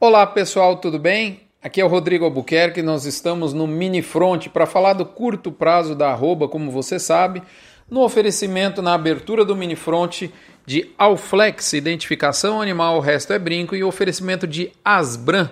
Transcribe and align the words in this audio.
Olá 0.00 0.24
pessoal, 0.24 0.76
tudo 0.76 0.96
bem? 0.96 1.40
Aqui 1.60 1.80
é 1.80 1.84
o 1.84 1.88
Rodrigo 1.88 2.24
Albuquerque, 2.24 2.82
nós 2.82 3.04
estamos 3.04 3.52
no 3.52 3.66
Mini 3.66 4.00
Front 4.00 4.46
para 4.46 4.64
falar 4.64 4.92
do 4.92 5.04
curto 5.04 5.50
prazo 5.50 5.92
da 5.92 6.10
arroba, 6.10 6.46
como 6.46 6.70
você 6.70 7.00
sabe, 7.00 7.42
no 7.90 8.02
oferecimento 8.04 8.80
na 8.80 8.94
abertura 8.94 9.44
do 9.44 9.56
Mini 9.56 9.74
Front 9.74 10.30
de 10.64 10.88
Alflex, 10.96 11.72
identificação 11.72 12.62
animal, 12.62 12.98
o 12.98 13.00
resto 13.00 13.32
é 13.32 13.40
brinco, 13.40 13.74
e 13.74 13.82
oferecimento 13.82 14.46
de 14.46 14.70
Asbran, 14.84 15.50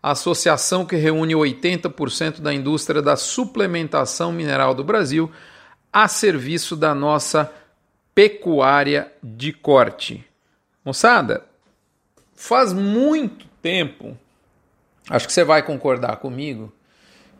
associação 0.00 0.86
que 0.86 0.94
reúne 0.94 1.34
80% 1.34 2.40
da 2.40 2.54
indústria 2.54 3.02
da 3.02 3.16
suplementação 3.16 4.30
mineral 4.30 4.74
do 4.74 4.84
Brasil, 4.84 5.28
a 5.92 6.06
serviço 6.06 6.76
da 6.76 6.94
nossa 6.94 7.52
pecuária 8.14 9.12
de 9.20 9.52
corte. 9.52 10.24
Moçada, 10.84 11.44
faz 12.36 12.72
muito 12.72 13.47
tempo, 13.62 14.16
acho 15.08 15.26
que 15.26 15.32
você 15.32 15.44
vai 15.44 15.62
concordar 15.62 16.16
comigo, 16.16 16.72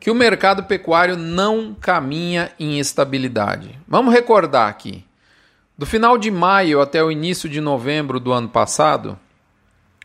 que 0.00 0.10
o 0.10 0.14
mercado 0.14 0.64
pecuário 0.64 1.16
não 1.16 1.74
caminha 1.74 2.52
em 2.58 2.78
estabilidade. 2.78 3.78
Vamos 3.86 4.14
recordar 4.14 4.68
aqui. 4.68 5.04
Do 5.76 5.86
final 5.86 6.18
de 6.18 6.30
maio 6.30 6.80
até 6.80 7.02
o 7.02 7.10
início 7.10 7.48
de 7.48 7.60
novembro 7.60 8.18
do 8.18 8.32
ano 8.32 8.48
passado, 8.48 9.18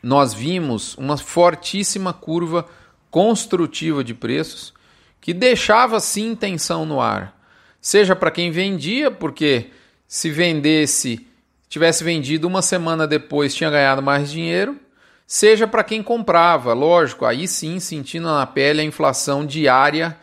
nós 0.02 0.34
vimos 0.34 0.96
uma 0.98 1.18
fortíssima 1.18 2.14
curva 2.14 2.66
construtiva 3.10 4.04
de 4.04 4.14
preços 4.14 4.74
que 5.22 5.34
deixava 5.34 6.00
sim 6.00 6.36
tensão 6.36 6.86
no 6.86 7.00
ar. 7.00 7.40
Seja 7.80 8.16
para 8.16 8.32
quem 8.32 8.52
vendia, 8.52 9.10
porque 9.10 9.72
se 10.08 10.30
vendesse, 10.30 11.26
tivesse 11.70 12.04
vendido 12.04 12.48
uma 12.48 12.62
semana 12.62 13.08
depois, 13.08 13.56
tinha 13.56 13.70
ganhado 13.70 14.02
mais 14.02 14.30
dinheiro, 14.30 14.78
seja 15.26 15.68
para 15.68 15.84
quem 15.84 16.04
comprava, 16.04 16.74
lógico, 16.74 17.26
aí 17.26 17.48
sim 17.48 17.80
sentindo 17.80 18.28
na 18.28 18.46
pele 18.46 18.82
a 18.82 18.86
inflação 18.86 19.46
diária 19.46 20.18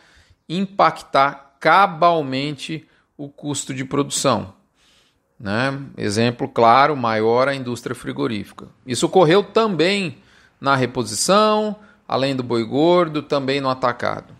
impactar 0.48 1.56
cabalmente 1.60 2.88
o 3.16 3.28
custo 3.28 3.72
de 3.74 3.84
produção. 3.84 4.54
Né? 5.38 5.78
Exemplo 5.96 6.48
claro, 6.48 6.96
maior 6.96 7.48
a 7.48 7.54
indústria 7.54 7.94
frigorífica. 7.94 8.66
Isso 8.86 9.06
ocorreu 9.06 9.42
também 9.42 10.18
na 10.60 10.76
reposição, 10.76 11.76
além 12.06 12.36
do 12.36 12.42
boi 12.42 12.64
gordo, 12.64 13.22
também 13.22 13.60
no 13.60 13.70
atacado. 13.70 14.34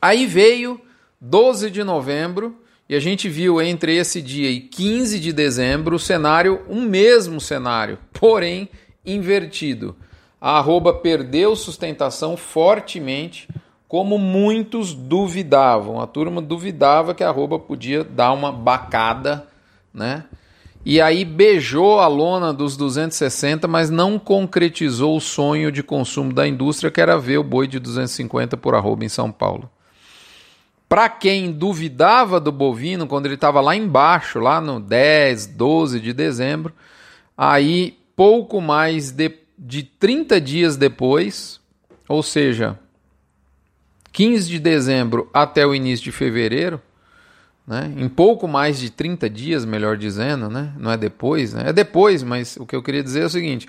Aí 0.00 0.26
veio 0.26 0.80
12 1.20 1.70
de 1.70 1.84
novembro 1.84 2.56
e 2.88 2.94
a 2.96 3.00
gente 3.00 3.28
viu 3.28 3.60
entre 3.60 3.94
esse 3.96 4.20
dia 4.22 4.50
e 4.50 4.60
15 4.60 5.20
de 5.20 5.32
dezembro 5.32 5.94
o 5.94 5.98
cenário, 5.98 6.62
um 6.68 6.82
mesmo 6.82 7.40
cenário, 7.40 7.98
porém 8.12 8.68
invertido. 9.04 9.96
A 10.40 10.58
arroba 10.58 10.92
perdeu 10.94 11.54
sustentação 11.54 12.36
fortemente, 12.36 13.48
como 13.86 14.18
muitos 14.18 14.94
duvidavam. 14.94 16.00
A 16.00 16.06
turma 16.06 16.40
duvidava 16.40 17.14
que 17.14 17.24
a 17.24 17.28
arroba 17.28 17.58
podia 17.58 18.02
dar 18.02 18.32
uma 18.32 18.50
bacada, 18.50 19.46
né? 19.92 20.24
E 20.84 20.98
aí 20.98 21.26
beijou 21.26 22.00
a 22.00 22.06
lona 22.06 22.54
dos 22.54 22.74
260, 22.74 23.68
mas 23.68 23.90
não 23.90 24.18
concretizou 24.18 25.14
o 25.14 25.20
sonho 25.20 25.70
de 25.70 25.82
consumo 25.82 26.32
da 26.32 26.48
indústria, 26.48 26.90
que 26.90 27.00
era 27.00 27.18
ver 27.18 27.38
o 27.38 27.44
boi 27.44 27.66
de 27.66 27.78
250 27.78 28.56
por 28.56 28.74
arroba 28.74 29.04
em 29.04 29.08
São 29.08 29.30
Paulo. 29.30 29.68
Para 30.88 31.08
quem 31.08 31.52
duvidava 31.52 32.40
do 32.40 32.50
bovino, 32.50 33.06
quando 33.06 33.26
ele 33.26 33.34
estava 33.34 33.60
lá 33.60 33.76
embaixo, 33.76 34.40
lá 34.40 34.60
no 34.60 34.80
10, 34.80 35.48
12 35.48 36.00
de 36.00 36.14
dezembro, 36.14 36.72
aí 37.36 37.99
pouco 38.16 38.60
mais 38.60 39.10
de, 39.10 39.32
de 39.58 39.82
30 39.82 40.40
dias 40.40 40.76
depois, 40.76 41.60
ou 42.08 42.22
seja, 42.22 42.78
15 44.12 44.48
de 44.48 44.58
dezembro 44.58 45.28
até 45.32 45.66
o 45.66 45.74
início 45.74 46.04
de 46.04 46.12
fevereiro, 46.12 46.80
né? 47.66 47.92
em 47.96 48.08
pouco 48.08 48.48
mais 48.48 48.78
de 48.78 48.90
30 48.90 49.30
dias, 49.30 49.64
melhor 49.64 49.96
dizendo, 49.96 50.48
né? 50.48 50.72
não 50.78 50.90
é 50.90 50.96
depois, 50.96 51.54
né? 51.54 51.68
é 51.68 51.72
depois, 51.72 52.22
mas 52.22 52.56
o 52.56 52.66
que 52.66 52.74
eu 52.74 52.82
queria 52.82 53.02
dizer 53.02 53.22
é 53.22 53.26
o 53.26 53.30
seguinte: 53.30 53.68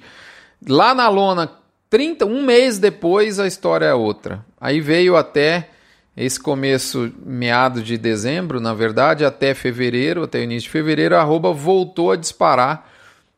lá 0.68 0.96
na 0.96 1.08
lona, 1.08 1.52
30, 1.90 2.26
um 2.26 2.44
mês 2.44 2.80
depois, 2.80 3.40
a 3.40 3.46
história 3.46 3.86
é 3.86 3.94
outra. 3.94 4.46
Aí 4.60 4.80
veio 4.80 5.16
até 5.16 5.70
esse 6.16 6.40
começo, 6.40 7.12
meado 7.26 7.82
de 7.82 7.98
dezembro, 7.98 8.60
na 8.60 8.74
verdade, 8.74 9.24
até 9.24 9.54
fevereiro, 9.54 10.24
até 10.24 10.40
o 10.40 10.44
início 10.44 10.64
de 10.64 10.70
fevereiro, 10.70 11.16
a 11.16 11.20
arroba 11.20 11.52
voltou 11.52 12.12
a 12.12 12.16
disparar 12.16 12.90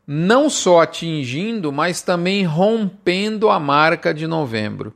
não 0.06 0.50
só 0.50 0.82
atingindo, 0.82 1.72
mas 1.72 2.02
também 2.02 2.44
rompendo 2.44 3.50
a 3.50 3.60
marca 3.60 4.14
de 4.14 4.28
novembro. 4.28 4.94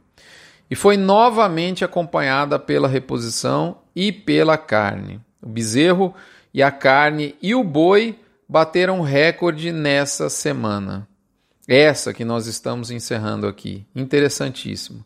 E 0.70 0.76
foi 0.76 0.98
novamente 0.98 1.86
acompanhada 1.86 2.60
pela 2.60 2.88
reposição 2.88 3.78
e 3.96 4.12
pela 4.12 4.58
carne. 4.58 5.22
O 5.42 5.48
bezerro 5.48 6.14
e 6.54 6.62
a 6.62 6.72
carne 6.72 7.36
e 7.42 7.56
o 7.56 7.64
boi 7.64 8.20
bateram 8.48 9.02
recorde 9.02 9.72
nessa 9.72 10.30
semana. 10.30 11.08
Essa 11.68 12.14
que 12.14 12.26
nós 12.26 12.48
estamos 12.48 12.92
encerrando 12.92 13.48
aqui. 13.48 13.86
Interessantíssimo. 13.96 15.06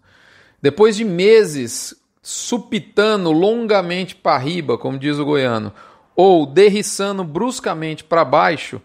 Depois 0.61 0.95
de 0.95 1.03
meses 1.03 1.95
supitando 2.21 3.31
longamente 3.31 4.15
para 4.15 4.37
riba, 4.37 4.77
como 4.77 4.97
diz 4.97 5.17
o 5.17 5.25
goiano, 5.25 5.73
ou 6.15 6.45
derriçando 6.45 7.23
bruscamente 7.23 8.03
para 8.03 8.23
baixo, 8.23 8.79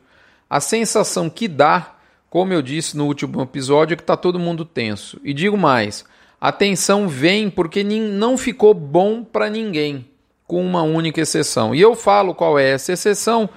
a 0.49 0.61
sensação 0.61 1.29
que 1.29 1.49
dá, 1.49 1.97
como 2.31 2.53
eu 2.53 2.62
disse 2.62 2.97
no 2.97 3.07
último 3.07 3.43
episódio, 3.43 3.95
é 3.95 3.97
que 3.97 4.03
está 4.03 4.17
todo 4.17 4.39
mundo 4.39 4.65
tenso. 4.65 5.21
E 5.25 5.34
digo 5.34 5.57
mais: 5.57 6.05
a 6.41 6.53
tensão 6.53 7.09
vem 7.09 7.51
porque 7.51 7.83
não 7.83 8.37
ficou 8.39 8.73
bom 8.73 9.25
para 9.25 9.51
ninguém, 9.51 10.09
com 10.47 10.65
uma 10.65 10.83
única 10.83 11.21
exceção. 11.21 11.75
E 11.75 11.81
eu 11.81 11.95
falo 11.95 12.34
qual 12.34 12.59
é 12.59 12.71
essa 12.71 12.93
exceção 12.93 13.49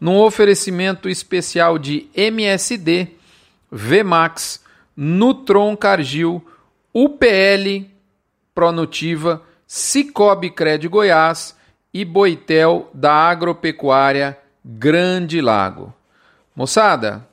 num 0.00 0.18
oferecimento 0.18 1.08
especial 1.08 1.78
de 1.78 2.08
MSD, 2.14 3.08
VMAX, 3.70 4.60
Nutron 4.96 5.76
Cargill, 5.76 6.44
UPL 6.92 7.86
Pronutiva, 8.54 9.42
Cicobi 9.66 10.50
Cred 10.50 10.88
Goiás 10.88 11.56
e 11.94 12.04
Boitel 12.04 12.90
da 12.92 13.12
Agropecuária 13.12 14.36
Grande 14.64 15.40
Lago. 15.40 15.94
Moçada, 16.54 17.26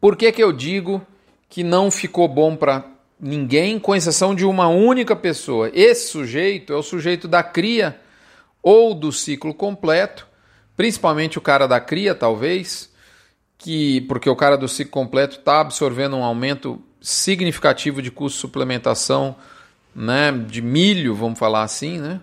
por 0.00 0.16
que, 0.16 0.30
que 0.30 0.42
eu 0.42 0.52
digo 0.52 1.04
que 1.48 1.64
não 1.64 1.90
ficou 1.90 2.28
bom 2.28 2.54
para 2.54 2.84
ninguém, 3.18 3.78
com 3.78 3.94
exceção 3.94 4.34
de 4.34 4.44
uma 4.44 4.68
única 4.68 5.16
pessoa? 5.16 5.70
Esse 5.72 6.08
sujeito 6.08 6.72
é 6.72 6.76
o 6.76 6.82
sujeito 6.82 7.26
da 7.26 7.42
cria 7.42 7.98
ou 8.62 8.94
do 8.94 9.10
ciclo 9.10 9.52
completo, 9.52 10.26
principalmente 10.76 11.38
o 11.38 11.40
cara 11.40 11.66
da 11.66 11.80
cria, 11.80 12.14
talvez, 12.14 12.90
que 13.58 14.02
porque 14.02 14.28
o 14.30 14.36
cara 14.36 14.56
do 14.56 14.68
ciclo 14.68 14.92
completo 14.92 15.38
está 15.38 15.60
absorvendo 15.60 16.16
um 16.16 16.24
aumento 16.24 16.80
significativo 17.00 18.00
de 18.00 18.10
custo 18.10 18.36
de 18.36 18.40
suplementação, 18.40 19.36
né, 19.94 20.32
de 20.32 20.62
milho, 20.62 21.14
vamos 21.14 21.38
falar 21.38 21.62
assim, 21.62 21.98
né? 21.98 22.20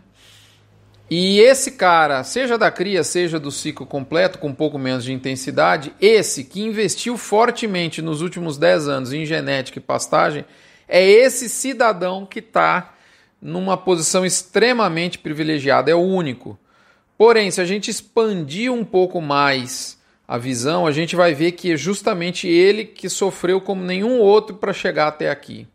E 1.13 1.41
esse 1.41 1.71
cara, 1.71 2.23
seja 2.23 2.57
da 2.57 2.71
cria, 2.71 3.03
seja 3.03 3.37
do 3.37 3.51
ciclo 3.51 3.85
completo, 3.85 4.39
com 4.39 4.47
um 4.47 4.55
pouco 4.55 4.79
menos 4.79 5.03
de 5.03 5.11
intensidade, 5.11 5.93
esse 5.99 6.45
que 6.45 6.61
investiu 6.61 7.17
fortemente 7.17 8.01
nos 8.01 8.21
últimos 8.21 8.57
10 8.57 8.87
anos 8.87 9.11
em 9.11 9.25
genética 9.25 9.77
e 9.77 9.81
pastagem, 9.81 10.45
é 10.87 11.05
esse 11.05 11.49
cidadão 11.49 12.25
que 12.25 12.39
está 12.39 12.95
numa 13.41 13.75
posição 13.75 14.25
extremamente 14.25 15.19
privilegiada, 15.19 15.91
é 15.91 15.95
o 15.95 15.99
único. 15.99 16.57
Porém, 17.17 17.51
se 17.51 17.59
a 17.59 17.65
gente 17.65 17.91
expandir 17.91 18.71
um 18.71 18.85
pouco 18.85 19.19
mais 19.19 19.99
a 20.25 20.37
visão, 20.37 20.87
a 20.87 20.93
gente 20.93 21.13
vai 21.13 21.33
ver 21.33 21.51
que 21.51 21.73
é 21.73 21.75
justamente 21.75 22.47
ele 22.47 22.85
que 22.85 23.09
sofreu 23.09 23.59
como 23.59 23.83
nenhum 23.83 24.19
outro 24.19 24.55
para 24.55 24.71
chegar 24.71 25.09
até 25.09 25.29
aqui. 25.29 25.67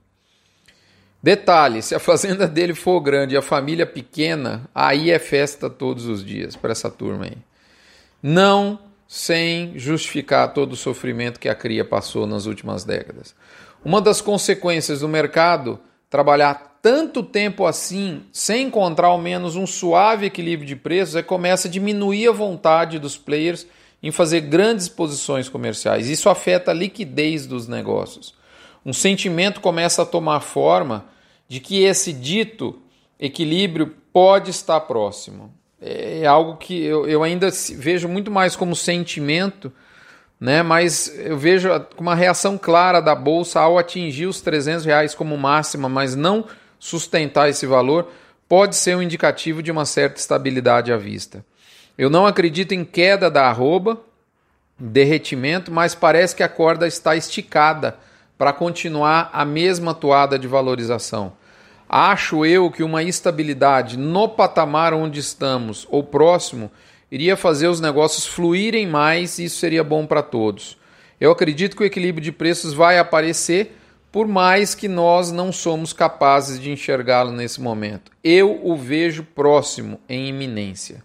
Detalhe: 1.23 1.83
se 1.83 1.95
a 1.95 1.99
fazenda 1.99 2.47
dele 2.47 2.75
for 2.75 3.01
grande 3.01 3.35
e 3.35 3.39
a 3.39 3.43
família 3.43 3.87
pequena, 3.87 4.69
aí 4.75 5.11
é 5.11 5.19
festa 5.19 5.69
todos 5.69 6.07
os 6.07 6.25
dias 6.25 6.57
para 6.57 6.73
essa 6.73 6.91
turma 6.91 7.25
aí. 7.27 7.39
Não 8.23 8.79
sem 9.09 9.79
justificar 9.79 10.53
todo 10.53 10.73
o 10.73 10.77
sofrimento 10.77 11.39
que 11.39 11.49
a 11.49 11.55
cria 11.55 11.85
passou 11.85 12.27
nas 12.27 12.47
últimas 12.47 12.85
décadas. 12.85 13.35
Uma 13.85 14.01
das 14.01 14.21
consequências 14.21 15.01
do 15.01 15.09
mercado 15.09 15.79
trabalhar 16.11 16.79
tanto 16.83 17.23
tempo 17.23 17.67
assim, 17.67 18.23
sem 18.33 18.67
encontrar 18.67 19.09
ao 19.09 19.19
menos 19.19 19.57
um 19.57 19.67
suave 19.67 20.27
equilíbrio 20.27 20.67
de 20.67 20.77
preços, 20.77 21.17
é 21.17 21.23
que 21.23 21.29
começa 21.29 21.67
a 21.67 21.71
diminuir 21.71 22.29
a 22.29 22.33
vontade 22.33 22.99
dos 22.99 23.17
players 23.17 23.67
em 24.03 24.13
fazer 24.13 24.43
grandes 24.43 24.89
posições 24.89 25.49
comerciais. 25.49 26.09
Isso 26.09 26.29
afeta 26.29 26.71
a 26.71 26.75
liquidez 26.75 27.45
dos 27.45 27.67
negócios. 27.67 28.36
Um 28.87 28.93
sentimento 28.93 29.61
começa 29.61 30.03
a 30.03 30.07
tomar 30.07 30.41
forma 30.41 31.05
de 31.47 31.61
que 31.61 31.83
esse 31.83 32.13
dito 32.13 32.81
equilíbrio 33.21 33.95
pode 34.13 34.51
estar 34.51 34.81
próximo. 34.81 35.53
É 35.81 36.25
algo 36.25 36.57
que 36.57 36.83
eu, 36.83 37.07
eu 37.07 37.23
ainda 37.23 37.51
vejo 37.51 38.09
muito 38.09 38.31
mais 38.31 38.57
como 38.57 38.75
sentimento 38.75 39.71
né? 40.41 40.63
Mas 40.63 41.13
eu 41.19 41.37
vejo 41.37 41.69
uma 41.99 42.15
reação 42.15 42.59
clara 42.59 43.01
da 43.01 43.15
bolsa 43.15 43.61
ao 43.61 43.79
atingir 43.79 44.27
os 44.27 44.41
300 44.41 44.85
reais 44.85 45.15
como 45.15 45.37
máxima, 45.37 45.89
mas 45.89 46.15
não 46.15 46.47
sustentar 46.79 47.49
esse 47.49 47.67
valor, 47.67 48.11
pode 48.49 48.77
ser 48.77 48.97
um 48.97 49.03
indicativo 49.03 49.63
de 49.63 49.73
uma 49.73 49.87
certa 49.87 50.21
estabilidade 50.21 50.93
à 50.93 50.97
vista. 50.97 51.45
Eu 51.97 52.11
não 52.11 52.27
acredito 52.27 52.73
em 52.73 52.85
queda 52.85 53.31
da 53.31 53.49
arroba, 53.49 53.99
derretimento, 54.79 55.73
mas 55.73 55.95
parece 55.95 56.37
que 56.37 56.43
a 56.43 56.49
corda 56.49 56.87
está 56.87 57.17
esticada 57.17 57.99
para 58.39 58.53
continuar 58.53 59.31
a 59.33 59.45
mesma 59.45 59.95
toada 59.95 60.39
de 60.39 60.47
valorização. 60.47 61.33
Acho 61.89 62.45
eu 62.45 62.71
que 62.71 62.83
uma 62.83 63.03
estabilidade 63.03 63.97
no 63.97 64.29
patamar 64.29 64.93
onde 64.93 65.21
estamos 65.21 65.87
ou 65.91 66.03
próximo 66.03 66.71
iria 67.11 67.37
fazer 67.37 67.69
os 67.69 67.81
negócios 67.81 68.27
fluírem 68.27 68.87
mais 68.87 69.39
e 69.39 69.45
isso 69.45 69.59
seria 69.59 69.85
bom 69.85 70.05
para 70.07 70.23
todos. 70.23 70.77
Eu 71.21 71.31
acredito 71.31 71.77
que 71.77 71.83
o 71.83 71.87
equilíbrio 71.87 72.23
de 72.23 72.33
preços 72.33 72.75
vai 72.75 72.99
aparecer, 72.99 73.79
por 74.13 74.27
mais 74.27 74.75
que 74.75 74.89
nós 74.89 75.31
não 75.31 75.53
somos 75.53 75.93
capazes 75.93 76.61
de 76.61 76.71
enxergá-lo 76.71 77.31
nesse 77.31 77.61
momento. 77.61 78.11
Eu 78.23 78.61
o 78.63 78.77
vejo 78.77 79.23
próximo, 79.23 80.01
em 80.09 80.29
iminência. 80.29 81.05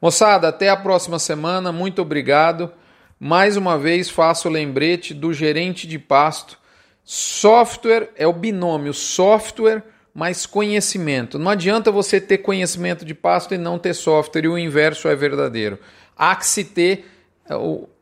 Moçada, 0.00 0.48
até 0.48 0.68
a 0.68 0.76
próxima 0.76 1.18
semana. 1.18 1.72
Muito 1.72 2.02
obrigado. 2.02 2.70
Mais 3.18 3.56
uma 3.56 3.78
vez 3.78 4.10
faço 4.10 4.48
o 4.48 4.50
lembrete 4.50 5.14
do 5.14 5.32
gerente 5.32 5.86
de 5.86 5.98
pasto. 5.98 6.58
Software 7.04 8.10
é 8.16 8.26
o 8.26 8.32
binômio 8.32 8.92
software 8.92 9.82
mais 10.14 10.46
conhecimento. 10.46 11.38
Não 11.38 11.50
adianta 11.50 11.90
você 11.92 12.20
ter 12.20 12.38
conhecimento 12.38 13.04
de 13.04 13.14
pasto 13.14 13.54
e 13.54 13.58
não 13.58 13.78
ter 13.78 13.94
software, 13.94 14.44
e 14.44 14.48
o 14.48 14.58
inverso 14.58 15.08
é 15.08 15.14
verdadeiro. 15.14 15.78
Há 16.16 16.34
que 16.36 16.46
se 16.46 16.64
ter 16.64 17.06
é, 17.48 17.54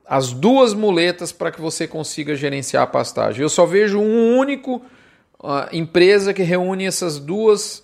as 0.07 0.33
duas 0.33 0.73
muletas 0.75 1.33
para 1.33 1.51
que 1.51 1.61
você 1.61 1.89
consiga 1.89 2.37
gerenciar 2.37 2.85
a 2.85 2.87
pastagem. 2.87 3.43
Eu 3.43 3.49
só 3.49 3.67
vejo 3.67 3.99
um 3.99 4.39
único 4.39 4.77
uh, 5.43 5.69
empresa 5.73 6.33
que 6.33 6.43
reúne 6.43 6.87
essas 6.87 7.19
duas 7.19 7.83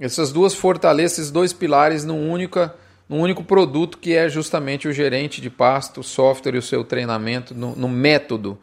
essas 0.00 0.32
duas 0.32 0.54
fortalezas, 0.54 1.18
esses 1.18 1.30
dois 1.30 1.52
pilares 1.52 2.04
num 2.04 2.30
único, 2.30 2.70
num 3.08 3.20
único 3.20 3.42
produto 3.42 3.98
que 3.98 4.14
é 4.14 4.28
justamente 4.28 4.86
o 4.86 4.92
gerente 4.92 5.40
de 5.40 5.48
pasto, 5.48 6.00
o 6.00 6.04
software 6.04 6.54
e 6.54 6.58
o 6.58 6.62
seu 6.62 6.84
treinamento 6.84 7.54
no, 7.54 7.74
no 7.74 7.88
método. 7.88 8.58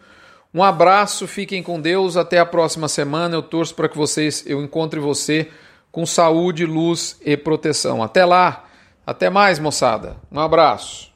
Um 0.54 0.64
abraço, 0.64 1.28
fiquem 1.28 1.64
com 1.64 1.82
Deus, 1.82 2.16
até 2.16 2.40
a 2.40 2.46
próxima 2.46 2.88
semana. 2.88 3.36
Eu 3.36 3.42
torço 3.42 3.76
para 3.76 3.90
que 3.90 3.98
vocês, 3.98 4.44
eu 4.46 4.62
encontre 4.62 5.00
você 5.00 5.50
com 5.92 6.06
saúde, 6.06 6.66
luz 6.66 7.20
e 7.26 7.36
proteção. 7.36 8.04
Até 8.04 8.24
lá, 8.24 8.66
até 9.06 9.30
mais, 9.30 9.60
moçada. 9.60 10.18
Um 10.32 10.40
abraço. 10.40 11.15